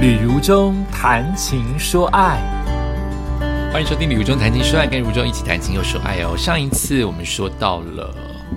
[0.00, 2.40] 旅如中谈情说爱，
[3.70, 6.34] 欢迎收听《旅如中谈情说爱》，跟如中一起谈情又说爱哦。
[6.38, 8.16] 上一次我们说到了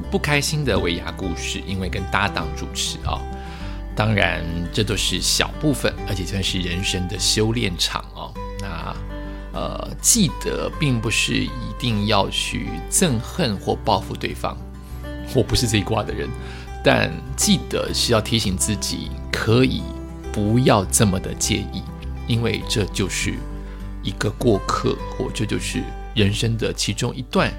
[0.09, 3.19] 不开心的尾牙故事，因为跟搭档主持啊，
[3.93, 8.33] 当然这都是小部分，而且算是人生的修炼场哦。
[8.61, 8.95] 那
[9.51, 14.55] 呃，记得并不是一定要去憎恨或报复对方，
[15.35, 16.29] 我不是这一卦的人，
[16.81, 19.83] 但记得是要提醒自己可以。
[20.33, 21.83] 不要这么的介意，
[22.27, 23.35] 因为这就是
[24.01, 25.83] 一个过客，或这就是
[26.15, 27.53] 人生的其中一段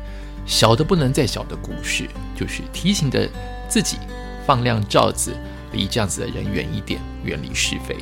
[0.44, 3.28] 小的不能再小的故事，就是提醒着
[3.68, 3.96] 自己
[4.44, 5.32] 放亮罩子，
[5.72, 7.96] 离这样子的人远一点，远离是非。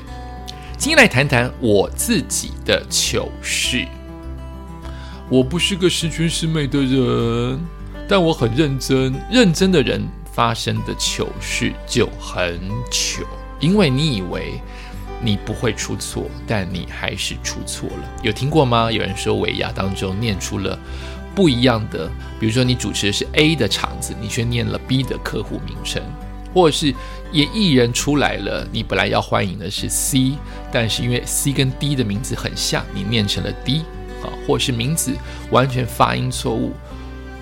[0.78, 3.86] 今天来谈谈我自己的糗事。
[5.28, 7.60] 我不是个十全十美的人，
[8.08, 10.02] 但我很认真，认真的人
[10.32, 12.58] 发生的糗事就很
[12.90, 13.22] 糗。
[13.62, 14.60] 因为你以为
[15.22, 18.12] 你不会出错，但你还是出错了。
[18.24, 18.90] 有听过吗？
[18.90, 20.76] 有人说尾牙当中念出了
[21.32, 26.02] 不一样的，比如说你主持的是 A 的场子，你却念了 B 的客户名称，
[26.52, 26.92] 或者是
[27.30, 30.32] 也艺人出来了，你本来要欢迎的是 C，
[30.72, 33.82] 但是因为 C 跟 D 的名字很像，你念成了 D
[34.24, 35.12] 啊，或是名字
[35.52, 36.72] 完全发音错误。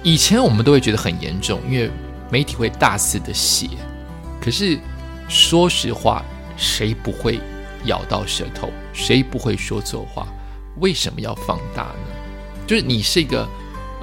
[0.02, 1.90] 以前我们都会觉得很严重，因为
[2.30, 3.68] 媒体会大肆的写，
[4.38, 4.78] 可是。
[5.30, 6.24] 说实话，
[6.56, 7.38] 谁不会
[7.84, 8.68] 咬到舌头？
[8.92, 10.26] 谁不会说错话？
[10.80, 12.10] 为什么要放大呢？
[12.66, 13.48] 就是你是一个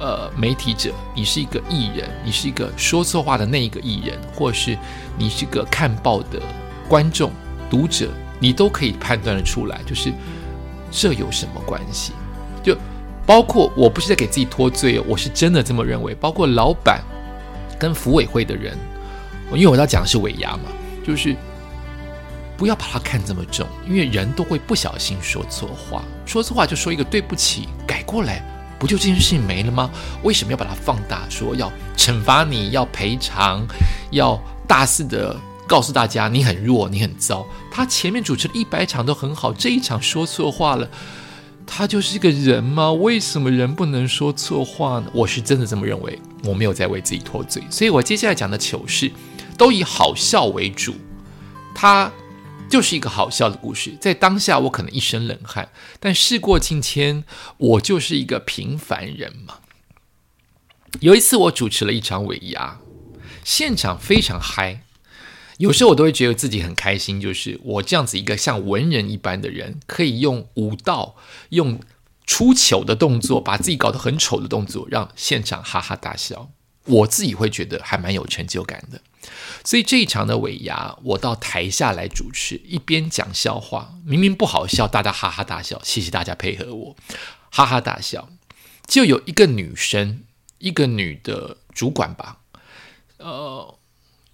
[0.00, 4.74] 呃媒体者，你是一个艺人，你是一个说错话的那一个艺人，或是
[5.18, 6.40] 你是个看报的
[6.88, 7.30] 观众、
[7.68, 8.08] 读者，
[8.40, 9.82] 你都可以判断的出来。
[9.84, 10.10] 就是
[10.90, 12.14] 这有什么关系？
[12.62, 12.74] 就
[13.26, 16.14] 包括我不是在给自己脱罪，我是真的这么认为。
[16.14, 17.04] 包括老板
[17.78, 18.74] 跟服委会的人，
[19.52, 20.62] 因为我要讲的是尾牙嘛。
[21.08, 21.34] 就是
[22.54, 28.44] 不要把它看这么重，因为人都会不小心说错话，说错话就说一个对不起，改过来，
[28.78, 29.90] 不就这件事情没了吗？
[30.22, 33.66] 为什么要把它放大，说要惩罚你，要赔偿，
[34.10, 35.34] 要大肆的
[35.66, 37.46] 告诉大家你很弱，你很糟？
[37.70, 40.86] 他前面主持了一百场都很好，这一场说错话了，
[41.66, 42.92] 他就是一个人吗？
[42.92, 45.06] 为什么人不能说错话呢？
[45.14, 49.10] 我是真的这么认为，我没有在为自己脱罪，所以我接下来讲的糗事。
[49.58, 50.94] 都以好笑为主，
[51.74, 52.10] 它
[52.70, 53.96] 就是一个好笑的故事。
[54.00, 57.24] 在当下，我可能一身冷汗，但事过境迁，
[57.56, 59.58] 我就是一个平凡人嘛。
[61.00, 62.78] 有一次，我主持了一场尾牙，
[63.44, 64.84] 现场非常嗨。
[65.58, 71.16] 有时候我都会觉得自己很开心，就是我这样子一个像文人一般的人，可以用武道、
[71.48, 71.80] 用
[72.24, 76.50] 出糗的动作，把自己搞得很丑的动作，让现场哈哈大笑。
[76.88, 79.00] 我自己会觉得还蛮有成就感的。
[79.64, 86.96] 所以这一场的尾牙，我到台下来主持，一边讲笑话，明明不好笑，大家哈哈大笑，谢谢大家配合我，
[87.50, 88.30] 哈哈大笑。
[88.86, 90.24] 就有一个女生，
[90.58, 92.38] 一个女的主管吧，
[93.18, 93.78] 呃，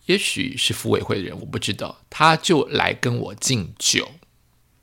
[0.07, 4.13] 也许是服委会的人，我不知道，她就来跟我敬酒，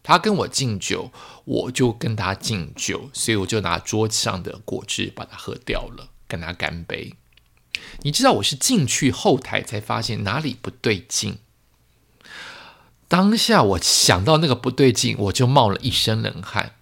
[0.03, 1.11] 她跟我敬酒，
[1.45, 7.13] 我就跟她敬酒，所以我就拿桌子上的果汁把它喝掉了，跟她干杯。
[8.03, 11.37] 你知道我是进去后台才发现哪里不对劲。
[13.07, 16.75] 当下我想到那个不对劲，我就冒了一身冷汗。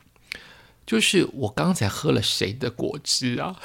[0.85, 3.55] 就是我刚才喝了谁的果汁啊？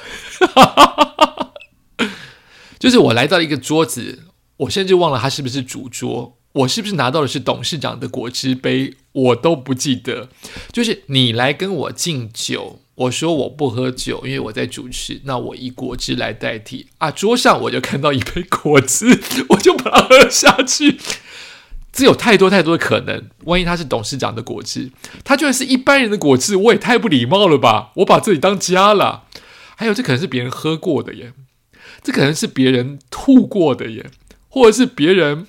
[2.77, 4.25] 就是我来到一个桌子，
[4.57, 10.29] 我甚至忘了它是不是主桌，我是不是拿到的是董事长的果汁杯，我都不记得。
[10.71, 12.79] 就是你来跟我敬酒。
[12.95, 15.19] 我说我不喝酒，因为我在主持。
[15.25, 17.11] 那我以果汁来代替啊！
[17.11, 20.97] 桌上我就看到一杯果汁，我就把它喝下去。
[21.91, 23.29] 这有太多太多的可能。
[23.43, 24.91] 万一他是董事长的果汁，
[25.25, 27.91] 他居然是一般人的果汁，我也太不礼貌了吧！
[27.95, 29.25] 我把这里当家了。
[29.75, 31.33] 还有，这可能是别人喝过的耶，
[32.01, 34.09] 这可能是别人吐过的耶，
[34.47, 35.47] 或者是别人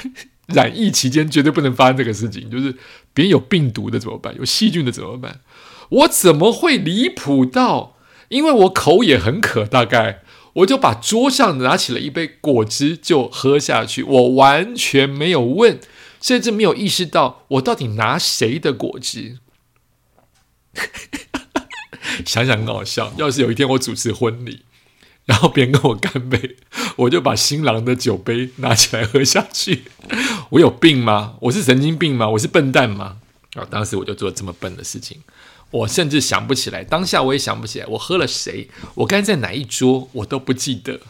[0.48, 2.76] 染疫期间绝对不能发生这个事情，就是
[3.14, 4.36] 别人有病毒的怎么办？
[4.36, 5.40] 有细菌的怎么办？
[5.88, 7.96] 我怎么会离谱到？
[8.28, 10.22] 因为我口也很渴，大概
[10.54, 14.02] 我就把桌上拿起了一杯果汁就喝下去。
[14.02, 15.78] 我完全没有问，
[16.20, 19.38] 甚至没有意识到我到底拿谁的果汁。
[22.24, 23.12] 想想很好笑。
[23.18, 24.62] 要是有一天我主持婚礼，
[25.24, 26.56] 然后别人跟我干杯，
[26.96, 29.84] 我就把新郎的酒杯拿起来喝下去。
[30.50, 31.34] 我有病吗？
[31.40, 32.28] 我是神经病吗？
[32.28, 33.18] 我是笨蛋吗？
[33.54, 33.66] 啊！
[33.70, 35.18] 当时我就做这么笨的事情。
[35.70, 41.00] 我甚至想不起来，当下我也想不起来，我喝了谁，我刚才在哪一桌，我都不记得，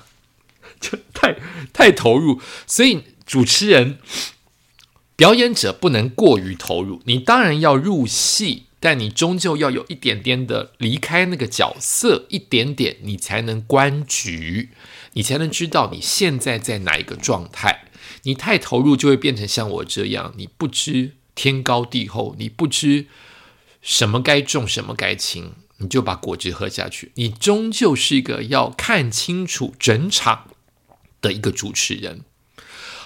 [0.81, 1.37] 就太
[1.73, 2.41] 太投入。
[2.67, 3.99] 所以主持人
[5.17, 14.71] 表演者不能过于投入，你当然要入戏，但你终究要有一点点的离开那个角色一点点，你才能观局，
[15.13, 17.85] 你才能知道你现在在哪一个状态。
[18.25, 23.07] 你太投入就会变成像我这样，你不知天高地厚，你不知
[23.81, 27.13] 什么该重，什么该轻，你就把果汁喝下去。
[27.15, 30.49] 你终究是一个要看清楚整场
[31.21, 32.23] 的一个主持人。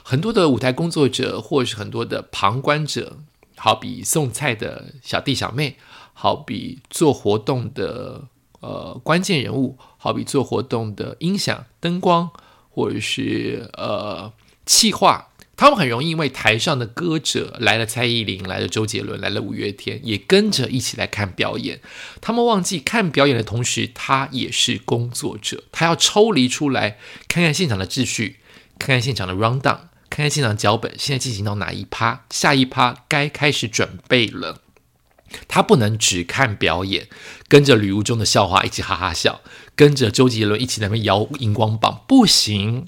[0.02, 3.18] 很多的舞台工作者，或是很多的旁观者，
[3.56, 5.76] 好比送菜的小弟小妹，
[6.12, 8.28] 好比做活动的
[8.60, 12.30] 呃关键人物，好比做活动的音响、灯光，
[12.70, 14.32] 或者是呃
[14.64, 21.80] 气化，他们很容易因为台上的歌者来了，蔡依林来了，周杰伦来了，五月天也跟着一起来看表演。
[22.20, 28.36] 他们忘记看表演的同时，他也是工作者，他要抽离出来，看看现场的秩序，
[28.78, 29.78] 看看现场的 round down。
[30.08, 32.24] 看看现场脚本，现在进行到哪一趴？
[32.30, 34.62] 下一趴该开始准备了。
[35.48, 37.08] 他不能只看表演，
[37.48, 39.40] 跟着吕如中的笑话一起哈哈笑，
[39.74, 42.86] 跟着周杰伦一起在那摇荧光棒，不行。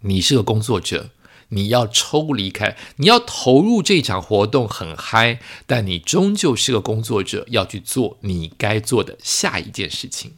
[0.00, 1.10] 你是个工作者，
[1.50, 10.34] 你要抽离开，你要投入这场活动很嗨，但你终究是个工作者，要去做你该做的下一件事情。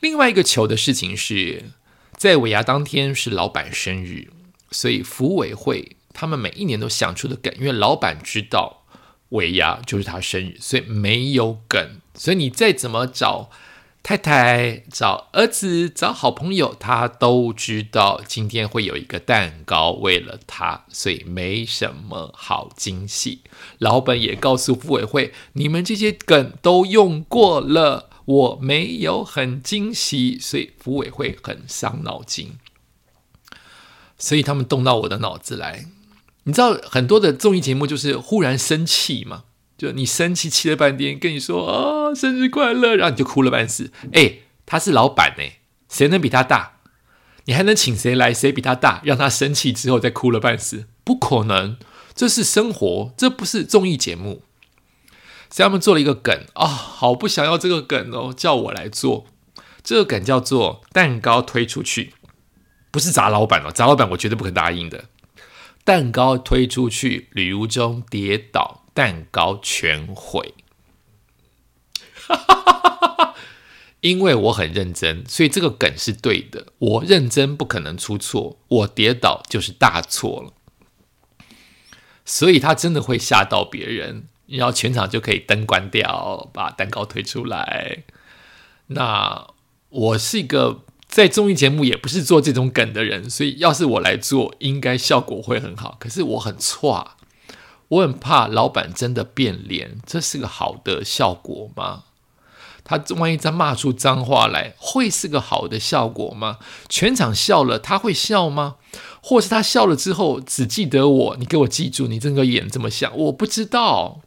[0.00, 1.70] 另外一个糗的事情是
[2.16, 4.30] 在尾牙当天是老板生日。
[4.74, 8.82] 所以，服委会他们每一年都想出的梗，因为老板知道
[9.30, 12.00] 尾牙就是他生日，所以没有梗。
[12.14, 13.50] 所以你再怎么找
[14.02, 23.40] 太太、找儿子、找好朋友，他都知道今天会有一个蛋糕为了他，所以没什么好惊喜。
[23.78, 32.58] 老板也告诉服委会，你们这些梗都用过了，我没有很惊喜，所以服委会很伤脑筋。
[34.24, 35.84] 所以他们动到我的脑子来，
[36.44, 39.44] 你知道很多的综艺节目就是忽然生气嘛，
[39.76, 43.92] 就你生气气了半天，跟你说啊生日快乐，然后你就哭了半死。
[44.14, 45.58] 哎，他是老板哎，
[45.90, 46.76] 谁能比他大？
[47.44, 48.32] 你还能请谁来？
[48.32, 49.02] 谁比他大？
[49.04, 50.86] 让他生气之后再哭了半死？
[51.04, 51.76] 不可能，
[52.14, 54.42] 这是生活，这不是综艺节目。
[55.50, 59.26] 所以他们做了一个梗啊，好不想要这个梗哦，叫我来做
[59.82, 62.14] 这个梗，叫做蛋糕推出去。
[62.94, 65.06] 不是砸老板哦，砸老板我绝对不肯答应的。
[65.82, 70.54] 蛋糕推出去，吕如中跌倒，蛋糕全毁。
[73.98, 76.68] 因为我很认真，所以这个梗是对的。
[76.78, 80.52] 我认真不可能出错，我跌倒就是大错了。
[82.24, 88.04] 所以他真的会吓到别人，然后全场就可以灯关掉，把蛋糕推出来。
[88.86, 89.48] 那
[89.88, 90.84] 我是一个。
[91.14, 95.96] 在综艺节目也不是做这种梗的人，所以要是我来做，应该效果会很好。
[96.00, 97.12] 可是我很错，
[97.86, 102.02] 我很怕老板真的变脸，这是个好的效果吗？
[102.82, 106.58] 他万一再骂出脏话来，会是个好的效果吗？
[106.88, 108.74] 全场笑了，他会笑吗？
[109.22, 111.36] 或是他笑了之后只记得我？
[111.36, 114.20] 你给我记住，你这个演这么像，我不知道。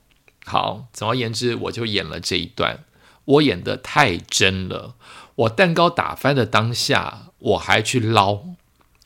[0.45, 2.85] 好，总而言之，我就演了这一段，
[3.25, 4.93] 我演的太真了。
[5.37, 8.41] 我蛋糕打翻的当下，我还去捞，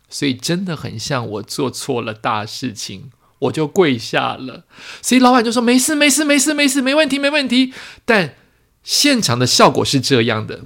[0.09, 4.63] 所以真的很像我做错了大事情，我就跪下了。
[5.01, 7.73] 所以老板就说：“没事，没事，没事，没事，没问题，没问题。”
[8.05, 8.35] 但
[8.81, 10.61] 现场的效果是这样的，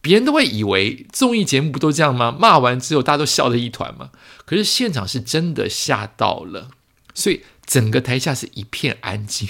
[0.00, 2.34] 别人都会以为综艺节目不都这样吗？
[2.36, 4.10] 骂完之后大家都笑得一团吗？
[4.44, 6.70] 可是现场是真的吓到了，
[7.14, 9.48] 所以整个台下是一片安静。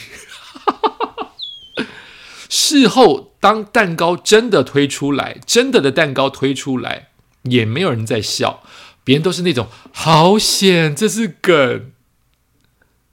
[2.50, 3.33] 事后。
[3.44, 7.08] 当蛋糕真的推出来，真的的蛋糕推出来，
[7.42, 8.62] 也没有人在笑，
[9.04, 11.92] 别人都是那种好险，这是梗。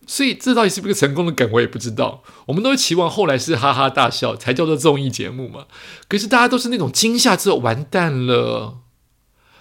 [0.08, 2.24] 所以这到底是不是个成功的梗，我也不知道。
[2.46, 5.66] 我们都期望后来是哈哈大笑才叫做综艺节目嘛？
[6.08, 8.78] 可是大家都是那种惊吓之后完蛋了，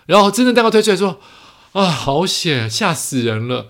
[0.06, 1.18] 然后真的蛋糕推出来说
[1.72, 3.66] 啊，好险，吓死人了。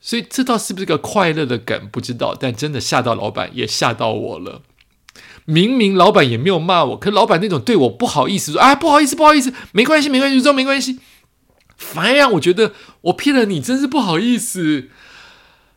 [0.00, 2.36] 所以这倒是不是个快乐的梗，不知道。
[2.38, 4.62] 但真的吓到老板，也吓到我了。
[5.44, 10.98] 明明老板也没有骂我，可老板那种对我不好意思说：“啊，不好意思，不好意思，没关系，没关系，说没关系。”
[11.76, 12.72] 反而让我觉得
[13.02, 14.88] 我骗了你，真是不好意思。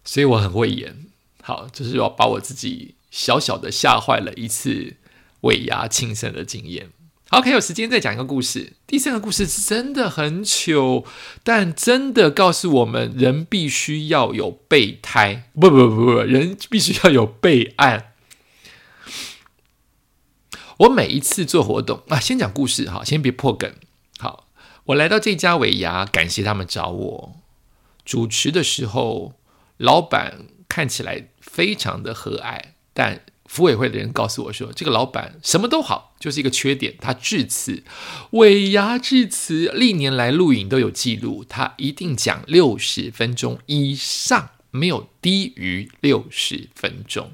[0.05, 0.95] 所以我很会演，
[1.41, 4.93] 好，就是要把我自己小小的吓坏了一次
[5.41, 6.89] 尾牙庆生的经验。
[7.31, 8.71] OK，有时间再讲一个故事。
[8.85, 11.03] 第三个故事是真的很糗，
[11.43, 18.13] 但真的告诉我们，人必须要有备胎，不不不不，人必须要有备案。
[20.77, 23.73] 我每一次做活动啊，先讲故事哈，先别破梗。
[24.19, 24.47] 好，
[24.85, 27.35] 我来到这家尾牙，感谢他们找我
[28.05, 29.33] 主持的时候，
[29.77, 32.61] 老板看起来非常的和蔼，
[32.93, 37.83] 但服委会的人告诉我说，这个老板什么都好，就是一个缺点，他致辞
[38.31, 47.31] 尾牙致辞，历年来录影都有记录，他一定讲六十分钟以上，没有低于六十分钟。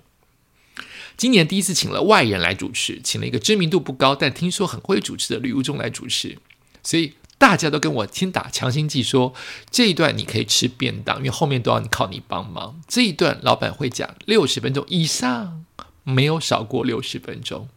[1.15, 6.37] 今年第一次请了外人来主持，请了一个知名度不高但听说很会主持的吕无中来主持，
[6.81, 9.33] 所以大家都跟我先打强心剂，说
[9.69, 12.81] 这一段你可以吃便当，因为后面都要靠你帮忙。
[12.87, 15.65] 这一段老板会讲六十分钟以上，
[16.03, 17.67] 没有少过六十分钟。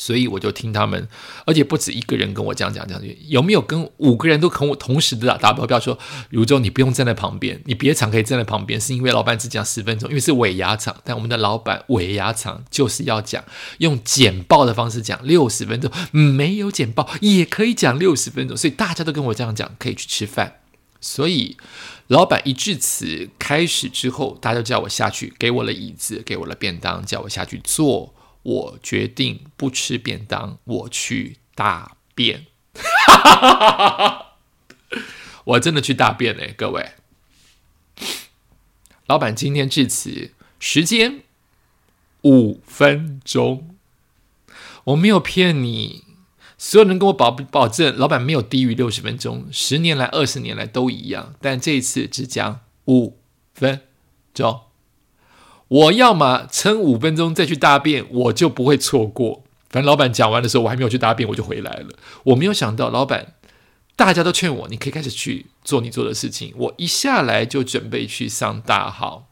[0.00, 1.08] 所以我就听他们，
[1.44, 5.98] 而且不止一个人跟我这样讲讲，有没有跟五个人都跟我同时的打打标说，
[6.30, 13.42] 如中你不用站在旁边，你别场可以站在旁边，是因为老板只讲十分钟，因为是尾牙场，但我们的老板尾牙场就是要讲
[13.78, 20.60] 用简报的方式讲六十分钟，没有简报也可以讲六十分钟，所以大家都跟我这样讲，可以去吃饭。
[21.00, 21.56] 所以
[22.06, 28.14] 老板一致辞开始之后，大家就叫我下去，给我了椅子，给我了便当，叫我下去坐。
[28.42, 32.46] 我决定不吃便当，我去大便。
[35.44, 36.92] 我真的去大便嘞，各位。
[39.06, 41.22] 老板今天致辞时间
[42.22, 43.76] 五分钟，
[44.84, 46.04] 我没有骗你，
[46.58, 53.18] 所有人跟我保保证，老板没有低于六十分钟，十年来、二十年来都一样，但这一次只讲五
[53.54, 53.80] 分
[54.34, 54.67] 钟。
[55.68, 59.44] 我要么撑五分钟再去大便，我就不会错过。
[59.68, 61.88] 反正老板讲完的时候，我还没有去大便，我就回来了。
[62.24, 63.34] 我没有想到，老板
[63.94, 66.54] 大家都劝我，你可以开始去做你做的事情。
[66.56, 69.28] 我一下来就准备去上大号，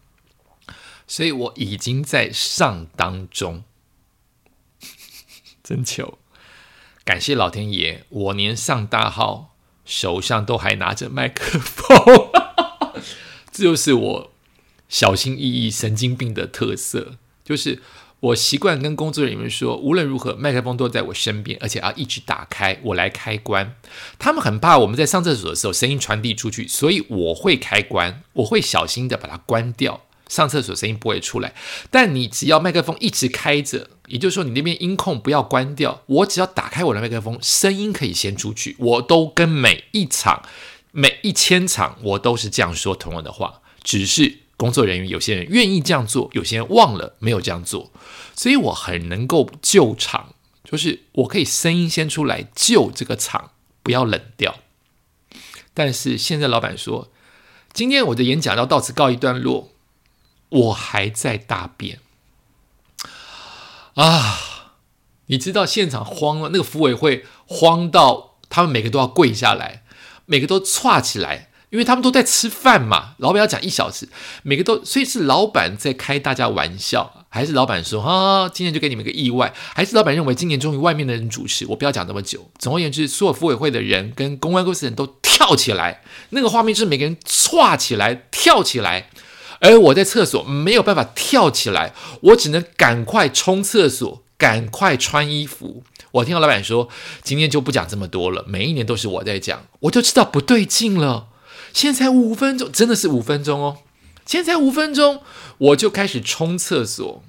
[1.06, 3.64] 所以我已经在上当中。
[5.64, 6.18] 真糗！
[7.04, 9.54] 感谢老天爷，我连上大号
[9.86, 12.30] 手上都还拿着麦克风，
[13.50, 14.30] 这就是我。
[14.96, 17.82] 小心翼翼、神经病的特色，就是
[18.20, 23.76] 我习惯跟工作人员说，无论如何，麦克风都在我身边，而且要一直打开，我来开关。
[24.18, 31.52] 他们很怕我们在上厕所的时候声音传递出去，所以我会开关，我会小心的把它关掉，上厕所声音不会出来。
[31.90, 38.74] 但你只要麦克风一直开着，也就是说你那边音控不要关掉，我只要打开我的麦克风，声音可以先出去。
[38.78, 40.42] 我都跟每一场、
[40.92, 44.45] 每一千场，我都是这样说同样的话，只是。
[44.56, 47.92] 工作人员有些人愿意这样做，有些人忘了没有这样做，
[48.34, 50.34] 所以我很能够救场，
[50.64, 53.50] 就是我可以声音先出来救这个场，
[53.82, 54.56] 不要冷掉。
[55.74, 57.10] 但是现在老板说，
[57.74, 59.72] 今天我的演讲要到此告一段落，
[60.48, 62.00] 我还在大便
[63.94, 64.72] 啊！
[65.26, 69.82] 你知道现场慌了，那个服委会慌到他们每个都要跪下来，
[70.24, 71.50] 每个都歘起来。
[71.76, 74.08] 因为他们都在吃饭嘛，老板要讲一小时，
[74.42, 82.48] 每个都，所以是老板在开大家玩笑，还是老板说啊，今天就给你们个意外，还是老板认为今年终于外面的人主持，我不要讲那么久。
[82.58, 89.10] 总而言之，所有服委会的人跟公关公司人都跳起来，那个画面是每个人歘起来跳起来，
[89.60, 91.92] 而我在厕所没有办法跳起来，
[92.22, 95.82] 我只能赶快冲厕所，赶快穿衣服。
[96.12, 96.88] 我听到老板说，
[97.22, 101.26] 今天就不讲这么多了，每一年都是我在讲，我就知道不对劲了。
[101.76, 103.76] 现在才五分钟，真的是五分钟哦！
[104.24, 105.20] 现在才五分钟，
[105.58, 107.22] 我就开始冲厕所，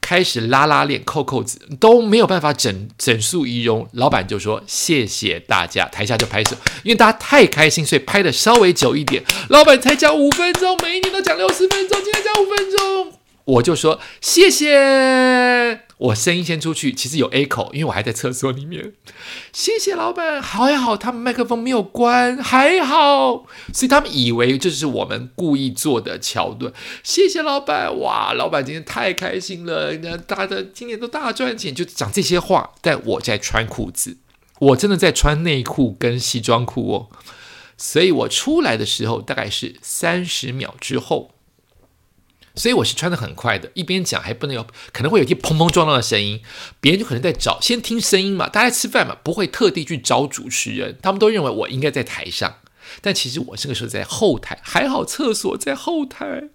[0.00, 3.88] 开始拉拉链、扣扣子，都没有办法整整肃仪容。
[3.92, 9.22] 老板就说：“谢谢大家。”台下就拍手，因为大家太开心，所以拍的稍微久一点。
[9.48, 13.12] 老板才讲五分钟，每一年都讲六十分钟，今天讲五分钟。
[13.44, 18.94] 我就说谢谢，我声音先出去，其实有 A 口，因为我还在厕所里面。
[19.52, 26.72] 谢谢老板，还好他们麦克风没有关，还好，所以他们以为这是我们故意做的桥段。
[27.02, 32.72] 谢谢老板，哇，老板今天太开心了，那大的今年都大赚钱，就讲这些话。
[32.80, 34.16] 但我在穿裤子，
[34.58, 37.08] 我真的在穿内裤跟西装裤哦，
[37.78, 41.33] 所以我出来的时候大概是三十秒之后。
[42.54, 46.40] 所以我是穿的很快的，一边讲还不能有可能会有一些砰砰撞撞的声音，
[46.80, 52.58] 别人就可能在找先听声音嘛，大家吃饭嘛，不会特地去找主持人，他们都认为我应该在台上，
[53.00, 56.48] 但其实我这个时候在后台，还好厕所在后台，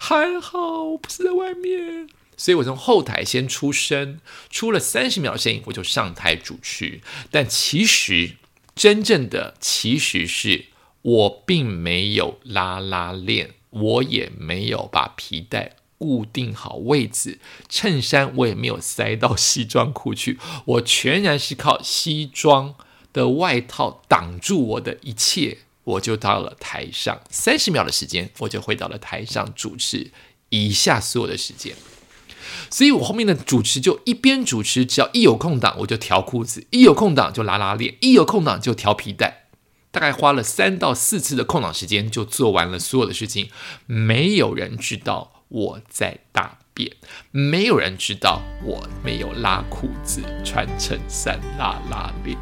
[0.00, 8.36] 还好不是在外面，所以我从后台先出声，出了三十秒声音，我就上台主持，但其实
[8.74, 10.66] 真正的其实是
[11.02, 13.50] 我并没有拉拉链。
[13.72, 17.38] 我也没有把皮带固定好位置，
[17.68, 22.74] 衬衫我也没有塞到西装裤去，我全然是靠西装
[23.12, 30.10] 的外套挡住我的一切，我就到了台上，三十秒的时间，我就回到了台上主持
[30.50, 31.74] 以下所有的时间。
[32.68, 39.41] 所以我后面的主持就一边主持，只要一有空档我就调裤子，一有空档就拉拉链，一有空档就调皮带。
[39.92, 43.50] 大概花了三到四次的空档时间，就做完了所有的事情。
[43.86, 46.90] 没有人知道我在大便，
[47.30, 52.38] 没有人知道我没有拉裤子、穿衬衫、拉拉链。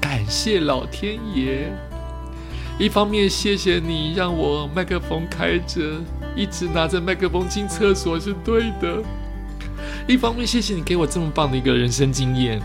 [0.00, 1.70] 感谢老天爷，
[2.78, 6.00] 一方面谢谢你让我麦克风开着，
[6.34, 9.04] 一直拿着麦克风进厕所是对的；
[10.08, 12.58] 一方面谢谢你给我这么棒的一个人生经验；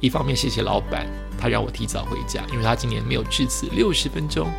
[0.00, 1.06] 一方面谢谢老板。
[1.44, 4.50] 他让我提早回家，因为他今年没有致辞六十分钟，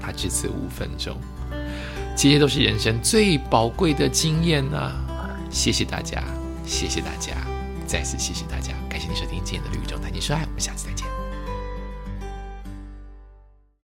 [0.00, 1.16] 他致辞五分钟，
[2.16, 4.92] 这些都是人生最宝贵的经验呐！
[5.50, 6.22] 谢谢大家，
[6.64, 7.32] 谢谢大家，
[7.84, 11.13] 再次谢谢大家，感谢您收听今天的绿洲谈情说爱，我们下次再见。